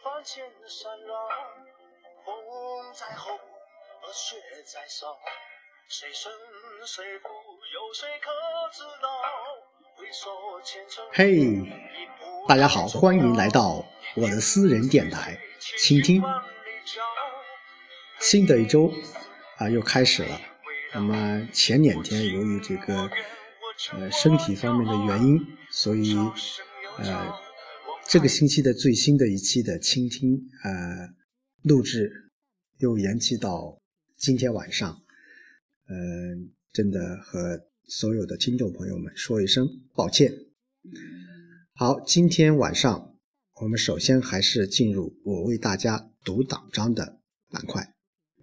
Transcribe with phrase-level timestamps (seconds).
[0.00, 1.18] 凡间闪亮，
[2.24, 2.34] 风
[2.94, 5.18] 在吼，而雪在烧，
[5.88, 6.32] 谁胜
[6.86, 7.28] 谁负，
[7.74, 8.30] 有谁可
[8.72, 9.08] 知道？
[9.96, 11.70] 回首前尘，嘿，
[12.48, 13.84] 大家好，欢迎来到
[14.14, 16.22] 我的私人电台，倾听。
[18.20, 18.90] 新的一周
[19.58, 20.40] 啊，又开始了。
[20.94, 23.10] 那么前两天由于这个
[23.92, 26.16] 呃身体方面的原因，所以
[26.98, 27.38] 呃
[28.08, 31.08] 这个星期的最新的一期的倾听呃
[31.62, 32.30] 录制
[32.78, 33.80] 又延期到
[34.16, 35.02] 今天晚上。
[35.88, 40.32] 嗯，真的和所有的听众朋友们说一声抱歉。
[41.74, 43.16] 好，今天晚上
[43.60, 47.94] 我们首先还是进入我为大家读党章的板块。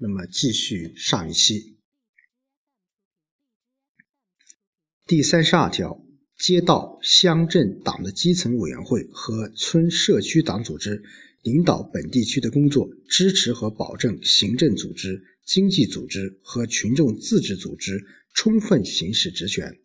[0.00, 1.78] 那么继续上一期，
[5.06, 6.04] 第三十二条，
[6.38, 11.02] 街道、乡镇党的基层委员会和村社区党组织
[11.42, 18.00] 领导本地区的工作，支持和保证行政组织、经济组织和群众自治组织
[18.34, 19.76] 充分行使职权。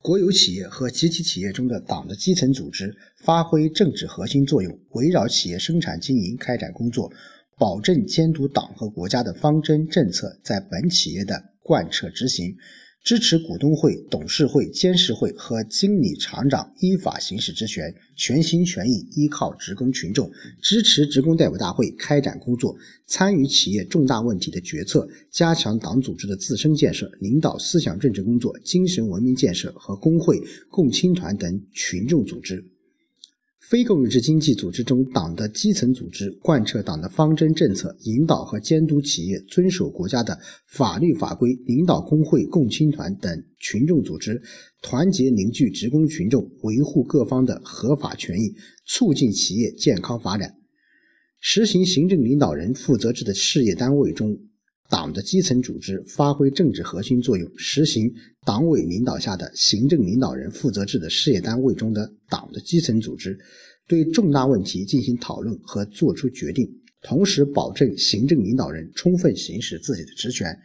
[0.00, 7.12] 国有企业和集体企业中的党的基层组织发挥政治核心作用，围绕企业生产经营开展工作。
[7.58, 12.56] 保证监督党和国家的方针政策在本企业的贯彻执行，
[13.02, 32.69] 支持股东会、董事会、监事会和经理厂长依法行使职权，全心全意依靠职工群众，支持职工代表大会开展工作，参与企业重大问题的决策，加强党组织的自身建设，领导思想政治工作、精神文明建设和工会、共青团等群众组织。
[33.70, 44.42] 非公有制经济组织中，党的基层组织贯彻党的方针政策，引导和监督企业遵守国家的法律法规，领导工会、共青团等群众组织
[44.82, 48.52] 团结凝聚职工群众，维护各方的合法权益，
[48.86, 50.52] 促进企业健康发展。
[51.38, 54.36] 实行行政领导人负责制的事业单位中，
[54.90, 58.12] 党的基层组织发挥政治核心作用；实行
[58.44, 63.38] 党委领导下的行政领导人负责制的事业单位中的党的基层组织。
[63.86, 66.68] 对重大问题进行讨论和作出决定，
[67.02, 70.56] 同时保证行政领导人充分行使自己的职权。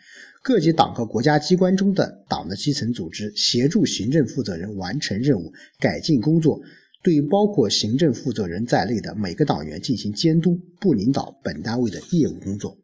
[0.43, 6.61] 各级党和国家机关中的党的基层组织协助行政负责人完成任务、改进工作，
[7.01, 12.77] 对包括行政负责人在内的每个党员进行监督，不领导本单位的业务工作。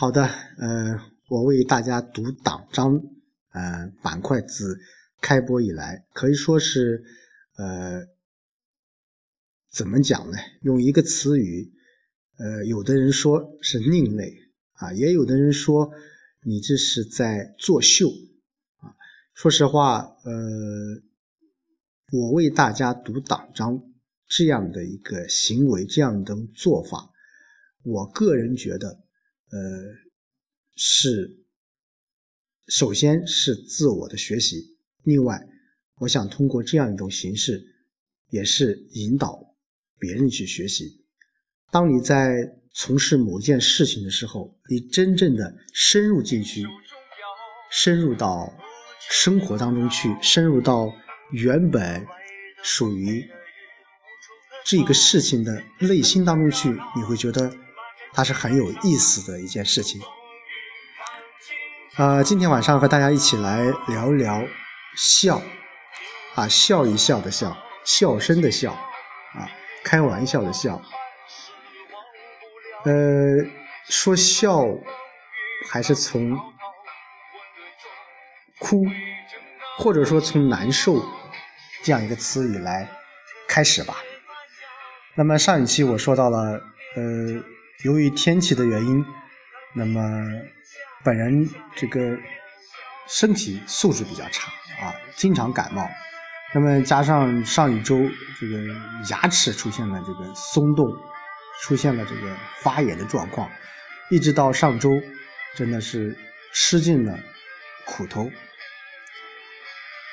[0.00, 0.96] 好的，呃，
[1.28, 3.02] 我为大家读党章，
[3.50, 4.78] 呃，板块自。
[5.20, 7.02] 开播以来，可以说是，
[7.56, 8.06] 呃，
[9.72, 10.38] 怎么讲呢？
[10.62, 11.72] 用一个词语，
[12.38, 14.32] 呃，有的人说是另类
[14.74, 15.90] 啊，也有的人说
[16.44, 18.08] 你这是在作秀
[18.76, 18.94] 啊。
[19.34, 20.32] 说实话，呃，
[22.12, 23.82] 我为大家读党章
[24.28, 27.10] 这样的一个行为，这样的做法，
[27.82, 29.00] 我个人觉得，
[29.50, 29.58] 呃，
[30.76, 31.44] 是
[32.66, 34.76] 首先是自我的学习。
[35.04, 35.40] 另外，
[36.00, 37.64] 我想通过这样一种形式，
[38.28, 39.56] 也是引导
[39.98, 41.04] 别人去学习。
[41.70, 42.30] 当你在
[42.72, 46.64] 从事某件事情的时候，你真正的深入进去，
[47.70, 48.52] 深入到
[49.10, 50.92] 生活当中去，深入到
[51.32, 52.06] 原本
[52.62, 53.26] 属于
[54.64, 57.50] 这个事情的内心当中去，你会觉得
[58.12, 60.00] 它是很有意思的一件事情。
[61.96, 64.42] 啊，今天晚上和大家一起来聊聊。
[64.96, 65.40] 笑，
[66.34, 69.48] 啊，笑一笑的笑，笑声的笑，啊，
[69.84, 70.82] 开玩笑的笑。
[72.84, 72.92] 呃，
[73.88, 74.64] 说笑，
[75.68, 76.36] 还是从
[78.58, 78.84] 哭，
[79.76, 81.00] 或者说从难受
[81.84, 82.88] 这样一个词语来
[83.46, 83.98] 开始吧。
[85.14, 86.60] 那么上一期我说到了，
[86.96, 87.42] 呃，
[87.84, 89.04] 由于天气的原因，
[89.74, 90.02] 那么
[91.04, 92.18] 本人这个。
[93.10, 94.52] 身体素质比较差
[94.82, 95.88] 啊，经常感冒。
[96.52, 97.98] 那么加上上一周
[98.38, 98.58] 这个
[99.08, 100.94] 牙齿出现了这个松动，
[101.62, 103.50] 出现了这个发炎的状况，
[104.10, 105.00] 一直到上周，
[105.54, 106.14] 真的是
[106.52, 107.18] 吃尽了
[107.86, 108.30] 苦头。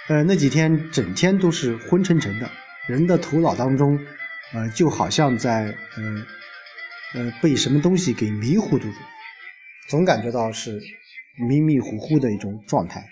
[0.07, 2.50] 呃，那几天整天都是昏沉沉的，
[2.88, 4.00] 人的头脑当中，
[4.54, 6.25] 呃，就好像在呃
[7.13, 8.88] 呃被什么东西给迷糊住，
[9.88, 10.81] 总感觉到是。
[11.38, 13.10] 迷迷糊糊的一种状态，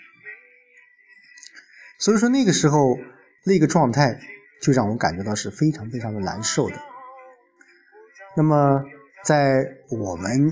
[1.98, 2.98] 所以说那个时候
[3.44, 4.18] 那个状态
[4.62, 6.80] 就让我感觉到是非常非常的难受的。
[8.34, 8.82] 那么
[9.22, 10.50] 在我们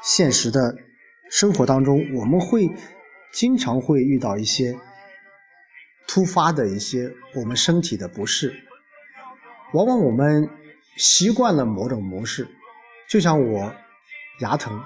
[0.00, 0.76] 现实的
[1.28, 2.70] 生活当中，我们会
[3.32, 4.78] 经常会遇到一些
[6.06, 8.54] 突发的一些我们身体的不适，
[9.72, 10.48] 往往我们
[10.96, 12.48] 习惯了某种模式，
[13.08, 13.74] 就像我
[14.40, 14.82] 牙疼，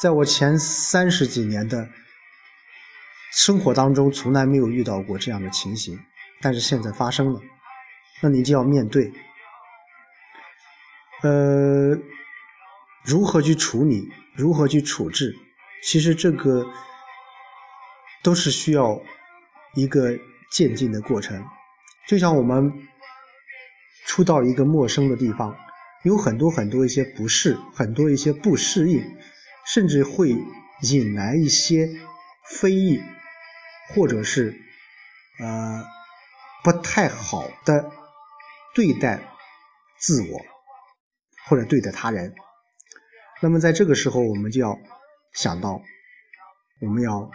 [0.00, 1.88] 在我前三十几年的
[3.30, 5.98] 生活当中，从来没有遇到过这样的情形，
[6.40, 7.40] 但是现在发生了，
[8.22, 9.12] 那你就要面对。
[11.22, 11.98] 呃，
[13.04, 15.34] 如何去处理，如何去处置，
[15.82, 16.66] 其实这个
[18.22, 18.98] 都是需要
[19.74, 20.18] 一个
[20.50, 21.44] 渐进的过程，
[22.08, 22.72] 就像我们。
[24.06, 25.56] 初到一个陌生的地方，
[26.02, 29.02] 有很多很多一些不适，很多一些不适应，
[29.66, 30.36] 甚至会
[30.82, 31.88] 引来一些
[32.50, 33.00] 非议，
[33.94, 34.54] 或者是
[35.40, 35.82] 呃
[36.62, 37.90] 不太好的
[38.74, 39.20] 对待
[39.98, 40.38] 自我
[41.46, 42.34] 或者对待他人。
[43.40, 44.78] 那么在这个时候，我们就要
[45.32, 45.80] 想到，
[46.80, 47.30] 我们要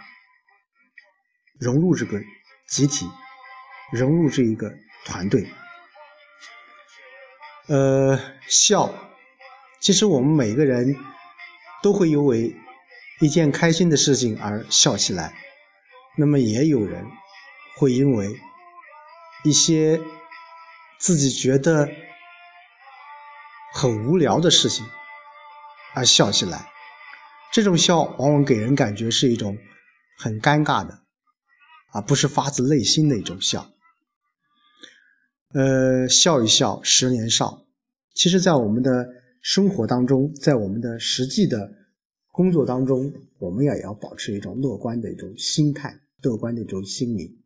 [1.58, 2.20] 融入这个
[2.68, 3.08] 集体，
[3.92, 4.72] 融入这一个
[5.04, 5.46] 团队。
[7.70, 8.18] 呃，
[8.48, 8.92] 笑，
[9.80, 10.92] 其实我们每个人
[11.84, 12.52] 都会因为
[13.20, 15.32] 一件开心的事情而笑起来，
[16.16, 17.06] 那么也有人
[17.76, 18.28] 会因为
[19.44, 20.00] 一些
[20.98, 21.88] 自己觉得
[23.72, 24.84] 很无聊的事情
[25.94, 26.68] 而笑起来。
[27.52, 29.56] 这种笑往往给人感觉是一种
[30.18, 31.04] 很尴尬的，
[31.92, 33.70] 而不是发自内心的一种笑。
[35.52, 37.66] 呃，笑一笑，十年少。
[38.14, 39.08] 其实，在我们的
[39.42, 41.72] 生活当中，在我们的实际的
[42.30, 47.36] 工作当中，我们也要保持一种乐观的一种心态，乐观的一种心理。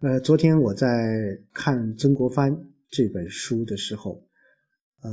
[0.00, 0.86] 呃，昨天我在
[1.52, 2.56] 看曾国藩
[2.88, 4.26] 这本书的时候，
[5.02, 5.10] 呃，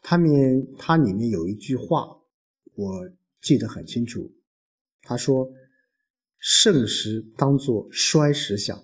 [0.00, 2.06] 他面他里面有一句话，
[2.74, 3.10] 我
[3.42, 4.32] 记得很清楚。
[5.02, 5.46] 他说
[6.40, 8.82] ：“盛时当作衰时想，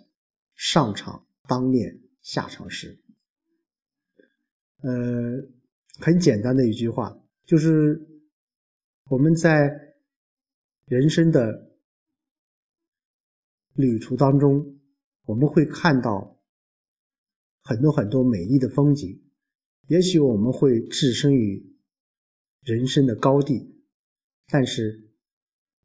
[0.56, 2.98] 上场当面。”下场时，
[4.82, 4.90] 呃，
[5.98, 8.00] 很简单的一句话，就是
[9.04, 9.94] 我们在
[10.84, 11.70] 人生的
[13.74, 14.78] 旅途当中，
[15.24, 16.40] 我们会看到
[17.62, 19.22] 很多很多美丽的风景，
[19.88, 21.74] 也许我们会置身于
[22.62, 23.82] 人生的高地，
[24.48, 25.10] 但是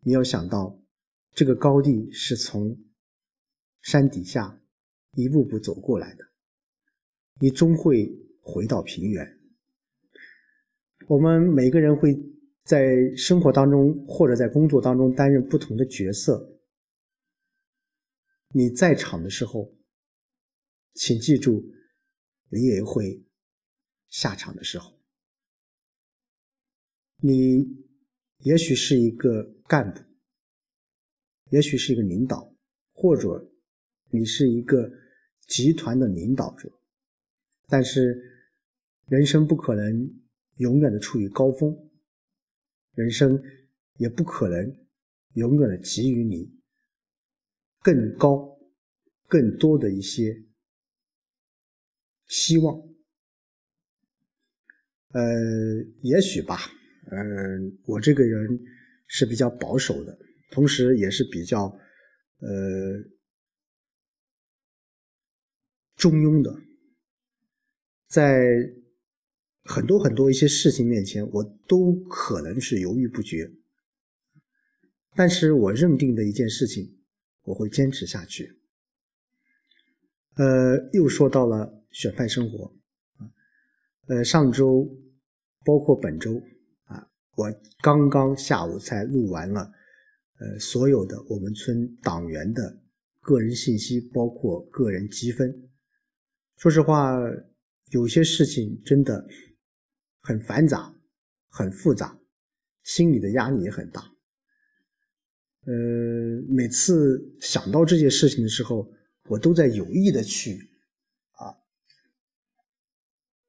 [0.01, 0.79] 你要想到，
[1.31, 2.77] 这个高地是从
[3.81, 4.61] 山底下。
[5.15, 6.25] 一步步走过来的，
[7.39, 9.39] 你终会回到平原。
[11.07, 12.13] 我们每个人会
[12.63, 16.59] 在生活当中或者在工作当中担任不同的角色。
[18.49, 19.73] 你在场的时候，
[20.93, 21.63] 请记住，
[22.49, 23.23] 你也会
[24.09, 24.99] 下场的时候。
[27.17, 27.65] 你
[28.39, 30.01] 也许是一个干部，
[31.51, 32.53] 也许是一个领导，
[32.91, 33.49] 或者
[34.09, 35.04] 你是一个。
[35.47, 36.71] 集团的领导者，
[37.67, 38.19] 但是
[39.07, 40.11] 人生不可能
[40.57, 41.77] 永远的处于高峰，
[42.95, 43.41] 人生
[43.97, 44.75] 也不可能
[45.33, 46.51] 永远的给予你
[47.81, 48.57] 更高、
[49.27, 50.43] 更多的一些
[52.27, 52.75] 希望。
[55.09, 55.21] 呃，
[56.01, 56.57] 也许吧，
[57.11, 58.59] 嗯，我这个人
[59.07, 60.17] 是比较保守的，
[60.49, 61.65] 同时也是比较
[62.39, 63.14] 呃。
[65.95, 66.55] 中庸的，
[68.07, 68.73] 在
[69.63, 73.51] 很多很多一些事情面前，我都可能是犹豫不决。
[75.15, 76.97] 但是我认定的一件事情，
[77.43, 78.59] 我会坚持下去。
[80.35, 82.75] 呃，又说到了选派生活，
[84.07, 84.85] 呃，上周
[85.63, 86.43] 包括本周
[86.83, 87.49] 啊，我
[87.81, 89.71] 刚刚下午才录完了，
[90.39, 92.81] 呃，所有的我们村党员的
[93.21, 95.69] 个人信息，包括个人积分。
[96.57, 97.19] 说实话，
[97.91, 99.27] 有些事情真的
[100.21, 100.95] 很繁杂、
[101.49, 102.17] 很复杂，
[102.81, 104.01] 心里的压力也很大。
[105.65, 105.73] 呃，
[106.47, 108.89] 每次想到这件事情的时候，
[109.29, 110.71] 我都在有意的去
[111.31, 111.53] 啊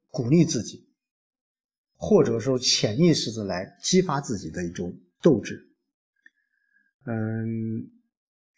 [0.09, 0.87] 鼓励自己，
[1.95, 5.69] 或者说潜意识的来激发自己的一种斗志。
[7.05, 7.89] 嗯，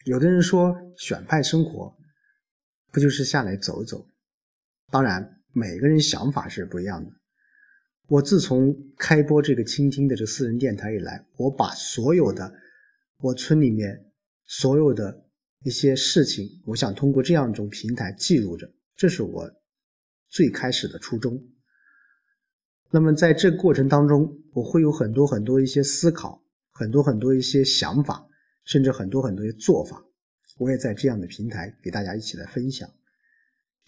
[0.05, 1.95] 有的人说选派生活
[2.91, 4.07] 不就是下来走走？
[4.91, 7.11] 当然，每个人想法是不一样的。
[8.07, 12.51] 我自从开播这个倾听的这私人电台以来，我把所有的
[13.19, 14.03] 我村里面
[14.45, 15.25] 所有的
[15.63, 19.47] 一些事情，我想通过这样一种平台记录着，这是我
[20.27, 21.39] 最开始的初衷。
[22.89, 28.27] 那么在这过程当中，我会有很多很多一些思考，很多很多一些想法，
[28.65, 30.03] 甚至很多很多的做法，
[30.57, 32.89] 我也在这样的平台给大家一起来分享。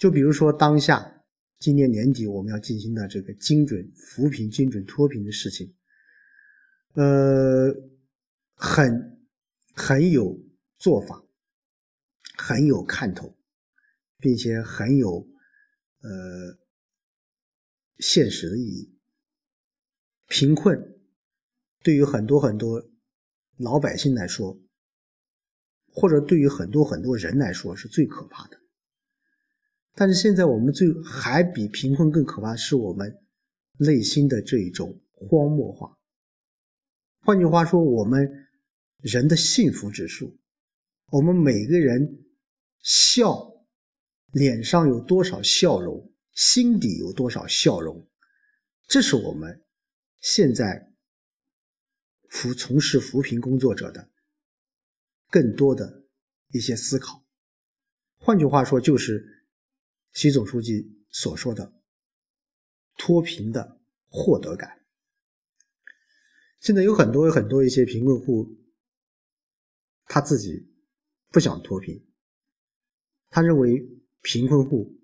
[0.01, 1.23] 就比如说当下
[1.59, 5.75] 今年年底我们要进行的这个精准扶贫、精准脱贫的事情，
[6.93, 7.71] 呃，
[8.55, 9.27] 很
[9.75, 10.43] 很有
[10.79, 11.23] 做法，
[12.35, 13.37] 很有看头，
[14.17, 15.27] 并且很有
[15.99, 16.57] 呃
[17.99, 18.97] 现实的意义。
[20.25, 20.99] 贫困
[21.83, 22.89] 对于很多很多
[23.57, 24.59] 老百姓来说，
[25.89, 28.60] 或者对于很多很多人来说是最可怕的。
[29.93, 33.13] 但是现在我们最还比贫困更可怕，是我们
[33.77, 35.97] 内心的这一种荒漠化。
[37.19, 38.47] 换句话说，我们
[38.99, 40.39] 人的幸福指数，
[41.11, 42.23] 我们每个人
[42.79, 43.51] 笑
[44.31, 48.07] 脸上有多少笑容，心底有多少笑容，
[48.87, 49.61] 这是我们
[50.21, 50.89] 现在
[52.29, 54.09] 扶从事扶贫工作者的
[55.29, 56.05] 更多的
[56.53, 57.25] 一些思考。
[58.17, 59.30] 换句话说，就是。
[60.13, 61.73] 习总书记所说的
[62.97, 64.81] 脱贫的获得感，
[66.59, 68.57] 现在有很多很多一些贫困户，
[70.05, 70.69] 他自己
[71.29, 72.05] 不想脱贫，
[73.29, 73.81] 他认为
[74.21, 74.99] 贫困户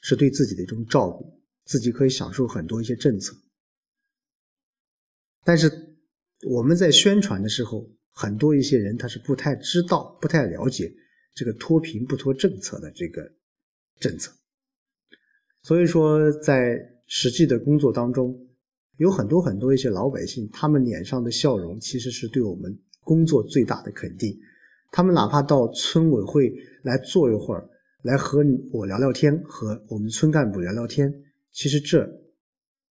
[0.00, 3.36] 是对自己的一种照顾，自己可以享受很多一些政策。
[5.44, 5.96] 但是
[6.48, 10.92] 我们在宣传的时候，很多一些人他是不太知道、不太了解
[11.32, 13.32] 这个脱贫不脱政策的这个。
[14.02, 14.32] 政策，
[15.62, 18.36] 所以说在实际的工作当中，
[18.96, 24.36] 有很多很多一些老百姓，他们脸上的笑容其实是对我们工作最大的肯定。
[24.90, 27.70] 他们哪怕到村委会来坐一会儿，
[28.02, 31.12] 来和我聊聊天，和我们村干部聊聊天，
[31.52, 32.06] 其实这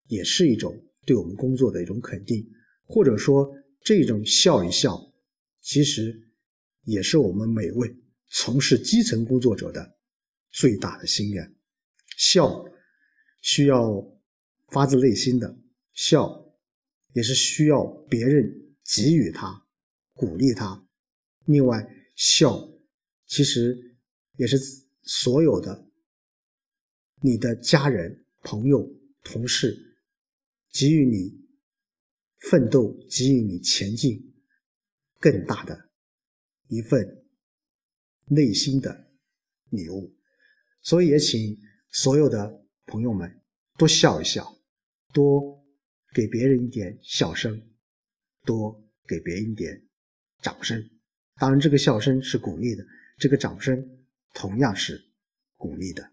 [0.07, 0.73] 也是一种
[1.05, 2.41] 对我们工作的一种肯定，
[2.85, 3.53] 或者说
[3.83, 4.97] 这种笑一笑，
[5.61, 6.15] 其实
[6.85, 7.93] 也是我们每位
[8.29, 9.97] 从事基层工作者的。
[10.51, 11.55] 最大的心愿，
[12.17, 12.65] 笑
[13.41, 14.05] 需要
[14.67, 15.57] 发自内心的
[15.93, 16.53] 笑，
[17.13, 19.65] 也是需要别人给予他
[20.13, 20.87] 鼓励他。
[21.45, 22.69] 另外，笑
[23.25, 23.95] 其实
[24.35, 24.57] 也是
[25.03, 25.89] 所有的
[27.21, 28.87] 你的家人、朋友、
[29.23, 29.97] 同事
[30.71, 31.39] 给予你
[32.49, 34.33] 奋斗、给予你前进
[35.19, 35.89] 更大的
[36.67, 37.25] 一份
[38.25, 39.11] 内心的
[39.69, 40.13] 礼物。
[40.81, 41.57] 所以也请
[41.91, 43.41] 所有的朋友们
[43.77, 44.55] 多笑一笑，
[45.13, 45.63] 多
[46.13, 47.61] 给别人一点笑声，
[48.43, 49.81] 多给别人一点
[50.41, 50.89] 掌声。
[51.35, 52.83] 当然，这个笑声是鼓励的，
[53.17, 53.83] 这个掌声
[54.33, 55.03] 同样是
[55.55, 56.11] 鼓励的。